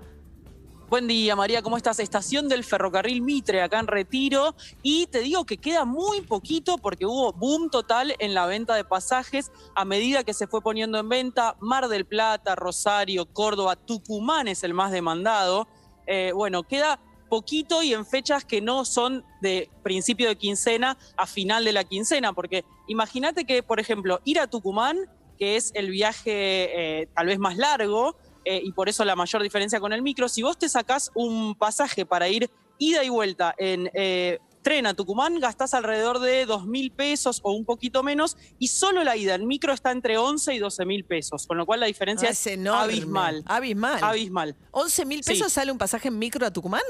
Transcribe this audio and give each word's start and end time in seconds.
Buen 0.89 1.09
día, 1.09 1.34
María, 1.34 1.62
¿cómo 1.62 1.77
estás? 1.77 1.98
Estación 1.98 2.48
del 2.48 2.62
ferrocarril 2.62 3.21
Mitre, 3.21 3.61
acá 3.61 3.80
en 3.80 3.89
Retiro. 3.89 4.55
Y 4.85 5.09
te 5.09 5.18
digo 5.18 5.45
que 5.45 5.57
queda 5.57 5.85
muy 5.85 6.21
poquito 6.21 6.79
porque 6.79 7.05
hubo 7.05 7.32
boom 7.32 7.71
total 7.71 8.14
en 8.21 8.35
la 8.35 8.46
venta 8.46 8.77
de 8.77 8.85
pasajes 8.85 9.50
a 9.75 9.85
medida 9.85 10.22
que 10.22 10.32
se 10.32 10.46
fue 10.46 10.63
poniendo 10.63 11.00
en 11.00 11.08
venta. 11.08 11.57
Mar 11.58 11.89
del 11.89 12.07
Plata, 12.07 12.54
Rosario, 12.54 13.27
Córdoba, 13.27 13.75
Tucumán 13.75 14.46
es 14.46 14.63
el 14.63 14.75
más 14.75 14.93
demandado. 14.93 15.67
Eh, 16.07 16.30
bueno, 16.32 16.63
queda 16.63 17.00
poquito 17.29 17.82
y 17.82 17.93
en 17.93 18.07
fechas 18.07 18.44
que 18.44 18.61
no 18.61 18.85
son 18.85 19.25
de 19.41 19.68
principio 19.82 20.29
de 20.29 20.36
quincena 20.36 20.96
a 21.16 21.27
final 21.27 21.64
de 21.64 21.72
la 21.72 21.82
quincena, 21.82 22.32
porque 22.32 22.64
imagínate 22.86 23.44
que, 23.44 23.64
por 23.64 23.80
ejemplo, 23.80 24.21
ir 24.25 24.39
a 24.39 24.46
Tucumán, 24.46 25.11
que 25.36 25.57
es 25.57 25.72
el 25.75 25.91
viaje 25.91 27.00
eh, 27.00 27.08
tal 27.13 27.27
vez 27.27 27.41
más 27.41 27.57
largo, 27.57 28.16
eh, 28.46 28.61
y 28.64 28.73
por 28.73 28.89
eso 28.89 29.05
la 29.05 29.17
mayor 29.17 29.43
diferencia 29.43 29.81
con 29.81 29.93
el 29.93 30.00
micro. 30.03 30.29
Si 30.29 30.43
vos 30.43 30.57
te 30.59 30.68
sacás 30.68 31.11
un 31.14 31.55
pasaje 31.57 32.06
para 32.06 32.28
ir 32.28 32.48
ida 32.78 33.03
y 33.05 33.09
vuelta 33.09 33.55
en 33.59 33.91
eh, 33.92 34.39
tren 34.62 34.86
a 34.86 34.95
Tucumán, 34.95 35.39
gastás 35.41 35.75
alrededor 35.75 36.19
de 36.20 36.47
2 36.47 36.67
mil 36.67 36.91
pesos 36.92 37.41
o 37.42 37.53
un 37.53 37.64
poquito 37.64 38.03
menos, 38.03 38.36
y 38.59 38.69
solo 38.69 39.05
la 39.05 39.17
ida 39.17 39.34
en 39.34 39.47
micro 39.47 39.72
está 39.72 39.91
entre 39.92 40.16
11 40.19 40.55
y 40.55 40.58
12 40.58 40.84
mil 40.86 41.05
pesos, 41.05 41.47
con 41.47 41.56
lo 41.56 41.66
cual 41.66 41.80
la 41.80 41.86
diferencia 41.86 42.28
Ah, 42.28 42.33
es, 42.33 42.47
enorme. 42.47 42.83
abismal. 42.94 43.42
Abismal. 43.47 43.98
Abismal. 44.03 44.56
11 44.72 45.05
mil 45.06 45.20
pesos 45.22 45.48
Sí. 45.48 45.55
sale 45.55 45.70
un 45.72 45.78
pasaje 45.78 46.08
en 46.08 46.19
micro 46.19 46.47
a 46.47 46.53
Tucumán. 46.53 46.83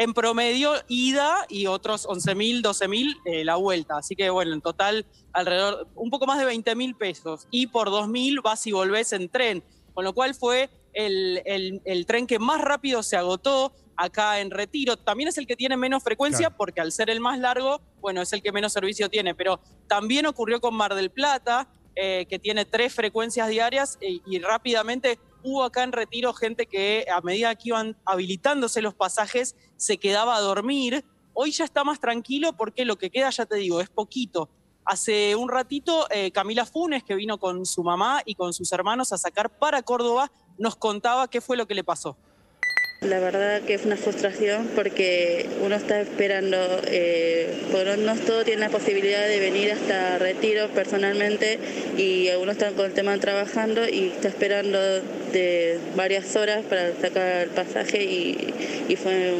En 0.00 0.14
promedio, 0.14 0.74
ida 0.86 1.44
y 1.48 1.66
otros 1.66 2.06
11 2.06 2.34
mil, 2.36 2.62
12 2.62 2.86
mil 2.86 3.16
eh, 3.24 3.44
la 3.44 3.56
vuelta. 3.56 3.96
Así 3.98 4.14
que, 4.14 4.30
bueno, 4.30 4.52
en 4.54 4.60
total, 4.60 5.04
alrededor, 5.32 5.88
un 5.96 6.08
poco 6.08 6.24
más 6.26 6.38
de 6.38 6.44
20 6.44 6.76
mil 6.76 6.94
pesos. 6.94 7.48
Y 7.50 7.66
por 7.66 7.90
2 7.90 8.08
mil 8.08 8.40
vas 8.40 8.64
y 8.68 8.72
volvés 8.72 9.12
en 9.12 9.28
tren. 9.28 9.64
Con 9.98 10.04
lo 10.04 10.12
cual 10.14 10.36
fue 10.36 10.70
el, 10.92 11.42
el- 11.44 11.82
el 11.84 12.06
tren 12.06 12.28
que 12.28 12.38
más 12.38 12.60
rápido 12.60 13.02
se 13.02 13.16
agotó 13.16 13.72
acá 13.96 14.38
en 14.38 14.52
Retiro. 14.52 14.96
También 14.96 15.28
es 15.28 15.38
el 15.38 15.46
que 15.48 15.56
tiene 15.56 15.76
menos 15.76 16.04
frecuencia 16.04 16.46
Claro. 16.46 16.54
porque 16.56 16.80
al 16.80 16.92
ser 16.92 17.10
el 17.10 17.18
más 17.18 17.40
largo, 17.40 17.80
bueno, 18.00 18.22
es 18.22 18.32
el 18.32 18.40
que 18.40 18.52
menos 18.52 18.72
servicio 18.72 19.08
tiene. 19.08 19.34
Pero 19.34 19.58
también 19.88 20.26
ocurrió 20.26 20.60
con 20.60 20.76
Mar 20.76 20.94
del 20.94 21.10
Plata, 21.10 21.66
eh, 21.96 22.26
que 22.30 22.38
tiene 22.38 22.64
tres 22.64 22.94
frecuencias 22.94 23.48
diarias 23.48 23.98
eh, 24.00 24.20
y 24.24 24.38
rápidamente 24.38 25.18
hubo 25.42 25.64
acá 25.64 25.82
en 25.82 25.90
Retiro 25.90 26.32
gente 26.32 26.66
que 26.66 27.04
a 27.12 27.20
medida 27.22 27.52
que 27.56 27.70
iban 27.70 27.96
habilitándose 28.04 28.80
los 28.82 28.94
pasajes 28.94 29.56
se 29.76 29.96
quedaba 29.98 30.36
a 30.36 30.40
dormir. 30.40 31.04
Hoy 31.34 31.50
ya 31.50 31.64
está 31.64 31.82
más 31.82 31.98
tranquilo 31.98 32.52
porque 32.52 32.84
lo 32.84 32.96
que 32.98 33.10
queda, 33.10 33.30
ya 33.30 33.46
te 33.46 33.56
digo, 33.56 33.80
es 33.80 33.88
poquito. 33.88 34.48
Hace 34.90 35.36
un 35.36 35.50
ratito, 35.50 36.06
eh, 36.10 36.30
Camila 36.32 36.64
Funes, 36.64 37.04
que 37.04 37.14
vino 37.14 37.36
con 37.36 37.66
su 37.66 37.84
mamá 37.84 38.22
y 38.24 38.36
con 38.36 38.54
sus 38.54 38.72
hermanos 38.72 39.12
a 39.12 39.18
sacar 39.18 39.50
para 39.50 39.82
Córdoba, 39.82 40.32
nos 40.56 40.76
contaba 40.76 41.28
qué 41.28 41.42
fue 41.42 41.58
lo 41.58 41.66
que 41.66 41.74
le 41.74 41.84
pasó. 41.84 42.16
La 43.00 43.20
verdad 43.20 43.62
que 43.62 43.74
es 43.74 43.84
una 43.84 43.96
frustración 43.96 44.68
porque 44.74 45.46
uno 45.64 45.76
está 45.76 46.00
esperando, 46.00 46.56
eh, 46.88 47.48
por 47.70 47.96
no 47.96 48.16
todos 48.16 48.44
tienen 48.44 48.60
la 48.60 48.70
posibilidad 48.70 49.24
de 49.28 49.38
venir 49.38 49.70
hasta 49.70 50.18
Retiro 50.18 50.66
personalmente 50.74 51.60
y 51.96 52.28
uno 52.42 52.50
está 52.50 52.72
con 52.72 52.86
el 52.86 52.92
tema 52.94 53.16
trabajando 53.18 53.88
y 53.88 54.08
está 54.08 54.26
esperando 54.26 54.78
de 55.32 55.78
varias 55.94 56.34
horas 56.34 56.64
para 56.68 56.92
sacar 57.00 57.42
el 57.44 57.50
pasaje 57.50 58.02
y, 58.02 58.52
y 58.88 58.96
fue 58.96 59.32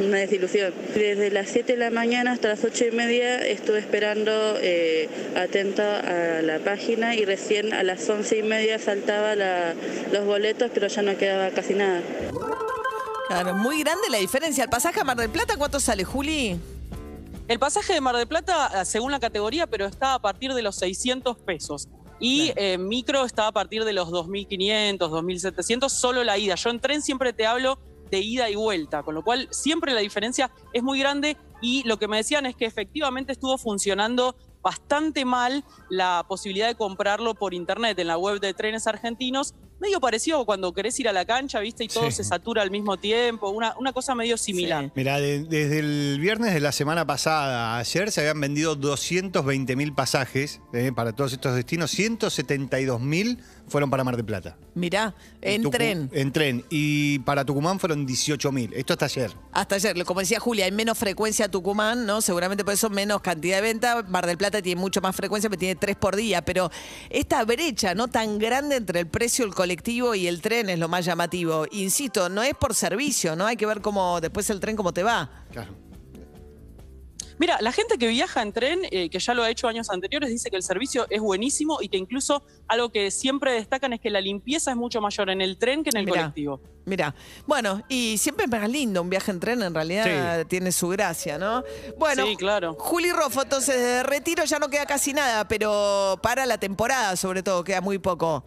una 0.00 0.16
desilusión. 0.16 0.72
Desde 0.94 1.30
las 1.30 1.50
7 1.50 1.74
de 1.74 1.78
la 1.78 1.90
mañana 1.90 2.32
hasta 2.32 2.48
las 2.48 2.64
8 2.64 2.86
y 2.86 2.90
media 2.92 3.46
estuve 3.46 3.78
esperando 3.78 4.56
eh, 4.62 5.08
atento 5.36 5.82
a 5.82 6.40
la 6.42 6.60
página 6.60 7.14
y 7.14 7.26
recién 7.26 7.74
a 7.74 7.82
las 7.82 8.08
11 8.08 8.38
y 8.38 8.42
media 8.42 8.78
saltaba 8.78 9.36
la- 9.36 9.74
los 10.12 10.24
boletos 10.24 10.70
pero 10.72 10.86
ya 10.86 11.02
no 11.02 11.16
quedaba 11.18 11.50
casi 11.50 11.74
nada. 11.74 12.00
Claro, 13.32 13.54
muy 13.54 13.82
grande 13.82 14.10
la 14.10 14.18
diferencia. 14.18 14.62
¿El 14.62 14.68
pasaje 14.68 15.00
a 15.00 15.04
Mar 15.04 15.16
del 15.16 15.30
Plata 15.30 15.56
cuánto 15.56 15.80
sale, 15.80 16.04
Juli? 16.04 16.60
El 17.48 17.58
pasaje 17.58 17.94
de 17.94 18.00
Mar 18.02 18.14
del 18.14 18.26
Plata, 18.26 18.82
eh, 18.82 18.84
según 18.84 19.10
la 19.10 19.20
categoría, 19.20 19.66
pero 19.66 19.86
está 19.86 20.12
a 20.12 20.18
partir 20.18 20.52
de 20.52 20.60
los 20.60 20.76
600 20.76 21.38
pesos. 21.38 21.88
Y 22.20 22.52
eh, 22.56 22.76
micro 22.76 23.24
está 23.24 23.46
a 23.46 23.52
partir 23.52 23.84
de 23.84 23.94
los 23.94 24.10
2.500, 24.10 24.98
2.700, 24.98 25.88
solo 25.88 26.22
la 26.24 26.36
ida. 26.36 26.56
Yo 26.56 26.68
en 26.68 26.78
tren 26.78 27.00
siempre 27.00 27.32
te 27.32 27.46
hablo 27.46 27.78
de 28.10 28.20
ida 28.20 28.50
y 28.50 28.54
vuelta, 28.54 29.02
con 29.02 29.14
lo 29.14 29.24
cual 29.24 29.48
siempre 29.50 29.94
la 29.94 30.00
diferencia 30.00 30.50
es 30.74 30.82
muy 30.82 30.98
grande 30.98 31.38
y 31.62 31.84
lo 31.84 31.98
que 31.98 32.08
me 32.08 32.18
decían 32.18 32.44
es 32.44 32.54
que 32.54 32.66
efectivamente 32.66 33.32
estuvo 33.32 33.56
funcionando 33.56 34.36
bastante 34.60 35.24
mal 35.24 35.64
la 35.88 36.26
posibilidad 36.28 36.68
de 36.68 36.74
comprarlo 36.74 37.34
por 37.34 37.54
internet 37.54 37.98
en 37.98 38.08
la 38.08 38.18
web 38.18 38.40
de 38.40 38.52
trenes 38.52 38.86
argentinos, 38.86 39.54
medio 39.82 40.00
parecido 40.00 40.46
cuando 40.46 40.72
querés 40.72 40.98
ir 41.00 41.08
a 41.08 41.12
la 41.12 41.26
cancha, 41.26 41.60
¿viste? 41.60 41.84
Y 41.84 41.88
todo 41.88 42.06
Sí. 42.10 42.12
se 42.16 42.24
satura 42.24 42.62
al 42.62 42.70
mismo 42.70 42.96
tiempo, 42.96 43.50
una, 43.50 43.74
una 43.78 43.92
cosa 43.92 44.14
medio 44.14 44.38
similar. 44.38 44.84
Sí. 44.86 44.92
Mira, 44.94 45.20
desde 45.20 45.78
el 45.80 46.18
viernes 46.20 46.54
de 46.54 46.60
la 46.60 46.72
semana 46.72 47.06
pasada 47.06 47.76
ayer 47.78 48.10
se 48.10 48.20
habían 48.22 48.40
vendido 48.40 48.74
220 48.76 49.76
mil 49.76 49.92
pasajes 49.92 50.60
eh, 50.72 50.92
para 50.94 51.12
todos 51.12 51.32
estos 51.34 51.54
destinos. 51.54 51.90
172 51.90 53.00
mil 53.00 53.38
fueron 53.68 53.90
para 53.90 54.04
Mar 54.04 54.16
del 54.16 54.24
Plata. 54.24 54.56
Mirá, 54.74 55.14
en 55.40 55.62
Tucu- 55.62 55.70
tren. 55.70 56.10
En 56.12 56.32
tren. 56.32 56.64
Y 56.70 57.18
para 57.20 57.44
Tucumán 57.44 57.78
fueron 57.80 58.04
18 58.06 58.52
mil. 58.52 58.72
Esto 58.74 58.92
hasta 58.94 59.06
ayer. 59.06 59.32
Hasta 59.52 59.74
ayer, 59.76 60.04
como 60.04 60.20
decía 60.20 60.40
Julia, 60.40 60.64
hay 60.66 60.72
menos 60.72 60.96
frecuencia 60.98 61.46
a 61.46 61.48
Tucumán, 61.48 62.06
¿no? 62.06 62.20
Seguramente 62.20 62.64
por 62.64 62.74
eso 62.74 62.90
menos 62.90 63.20
cantidad 63.22 63.56
de 63.56 63.62
venta. 63.62 64.02
Mar 64.08 64.26
del 64.26 64.36
Plata 64.38 64.60
tiene 64.62 64.80
mucho 64.80 65.00
más 65.00 65.14
frecuencia, 65.16 65.48
pero 65.50 65.58
tiene 65.60 65.76
tres 65.76 65.96
por 65.96 66.16
día. 66.16 66.42
Pero 66.44 66.70
esta 67.10 67.44
brecha, 67.44 67.94
¿no? 67.94 68.08
Tan 68.08 68.38
grande 68.38 68.76
entre 68.76 69.00
el 69.00 69.06
precio 69.06 69.44
del 69.44 69.54
colectivo 69.54 69.71
y 70.14 70.26
el 70.26 70.40
tren 70.42 70.68
es 70.70 70.78
lo 70.78 70.88
más 70.88 71.04
llamativo. 71.04 71.66
Insisto, 71.70 72.28
no 72.28 72.42
es 72.42 72.54
por 72.54 72.74
servicio, 72.74 73.36
¿no? 73.36 73.46
Hay 73.46 73.56
que 73.56 73.66
ver 73.66 73.80
cómo 73.80 74.20
después 74.20 74.48
el 74.50 74.60
tren 74.60 74.76
cómo 74.76 74.92
te 74.92 75.02
va. 75.02 75.30
Claro. 75.50 75.72
Mira, 77.38 77.58
la 77.60 77.72
gente 77.72 77.98
que 77.98 78.06
viaja 78.06 78.40
en 78.40 78.52
tren, 78.52 78.82
eh, 78.92 79.10
que 79.10 79.18
ya 79.18 79.34
lo 79.34 79.42
ha 79.42 79.50
hecho 79.50 79.66
años 79.66 79.90
anteriores, 79.90 80.30
dice 80.30 80.48
que 80.48 80.54
el 80.56 80.62
servicio 80.62 81.06
es 81.10 81.20
buenísimo 81.20 81.78
y 81.80 81.88
que 81.88 81.96
incluso 81.96 82.44
algo 82.68 82.90
que 82.92 83.10
siempre 83.10 83.52
destacan 83.54 83.92
es 83.94 84.00
que 84.00 84.10
la 84.10 84.20
limpieza 84.20 84.70
es 84.70 84.76
mucho 84.76 85.00
mayor 85.00 85.28
en 85.28 85.40
el 85.40 85.58
tren 85.58 85.82
que 85.82 85.90
en 85.90 85.96
el 85.96 86.04
Mirá. 86.04 86.20
colectivo. 86.20 86.60
Mira, 86.84 87.14
bueno, 87.46 87.82
y 87.88 88.16
siempre 88.18 88.44
es 88.44 88.50
más 88.50 88.68
lindo 88.68 89.02
un 89.02 89.10
viaje 89.10 89.32
en 89.32 89.40
tren, 89.40 89.62
en 89.62 89.74
realidad 89.74 90.40
Sí. 90.42 90.46
tiene 90.48 90.70
su 90.70 90.88
gracia, 90.88 91.36
¿no? 91.36 91.64
Bueno, 91.98 92.26
Sí, 92.26 92.36
claro. 92.36 92.76
Juli 92.78 93.10
Rofo, 93.10 93.42
entonces 93.42 93.76
de 93.76 94.02
retiro 94.04 94.44
ya 94.44 94.60
no 94.60 94.68
queda 94.68 94.86
casi 94.86 95.12
nada, 95.12 95.48
pero 95.48 96.20
para 96.22 96.46
la 96.46 96.58
temporada 96.58 97.16
sobre 97.16 97.42
todo, 97.42 97.64
queda 97.64 97.80
muy 97.80 97.98
poco. 97.98 98.44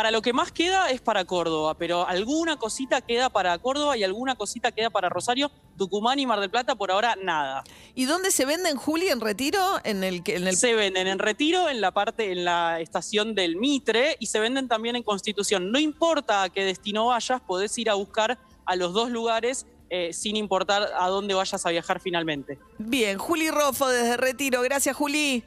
Para 0.00 0.12
lo 0.12 0.22
que 0.22 0.32
más 0.32 0.50
queda 0.50 0.88
es 0.88 1.02
para 1.02 1.26
Córdoba, 1.26 1.74
pero 1.76 2.08
alguna 2.08 2.56
cosita 2.56 3.02
queda 3.02 3.28
para 3.28 3.58
Córdoba 3.58 3.98
y 3.98 4.02
alguna 4.02 4.34
cosita 4.34 4.72
queda 4.72 4.88
para 4.88 5.10
Rosario, 5.10 5.50
Tucumán 5.76 6.18
y 6.18 6.24
Mar 6.24 6.40
del 6.40 6.48
Plata, 6.48 6.74
por 6.74 6.90
ahora 6.90 7.16
nada. 7.22 7.64
¿Y 7.94 8.06
dónde 8.06 8.30
se 8.30 8.46
venden, 8.46 8.78
Juli, 8.78 9.08
en 9.08 9.20
retiro? 9.20 9.60
En 9.84 10.02
el, 10.02 10.22
que- 10.22 10.36
en 10.36 10.48
el 10.48 10.56
Se 10.56 10.72
venden 10.72 11.06
en 11.06 11.18
Retiro, 11.18 11.68
en 11.68 11.82
la 11.82 11.90
parte, 11.92 12.32
en 12.32 12.46
la 12.46 12.80
estación 12.80 13.34
del 13.34 13.56
Mitre, 13.56 14.16
y 14.18 14.24
se 14.24 14.40
venden 14.40 14.68
también 14.68 14.96
en 14.96 15.02
Constitución. 15.02 15.70
No 15.70 15.78
importa 15.78 16.44
a 16.44 16.48
qué 16.48 16.64
destino 16.64 17.08
vayas, 17.08 17.42
podés 17.42 17.76
ir 17.76 17.90
a 17.90 17.94
buscar 17.94 18.38
a 18.64 18.76
los 18.76 18.94
dos 18.94 19.10
lugares 19.10 19.66
eh, 19.90 20.14
sin 20.14 20.34
importar 20.36 20.88
a 20.98 21.08
dónde 21.08 21.34
vayas 21.34 21.66
a 21.66 21.68
viajar 21.68 22.00
finalmente. 22.00 22.58
Bien, 22.78 23.18
Juli 23.18 23.50
Rofo 23.50 23.86
desde 23.86 24.16
Retiro. 24.16 24.62
Gracias, 24.62 24.96
Juli. 24.96 25.44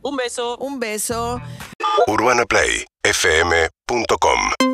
Un 0.00 0.16
beso. 0.16 0.56
Un 0.56 0.80
beso. 0.80 1.38
UrbanaPlayFM.com 3.90 4.73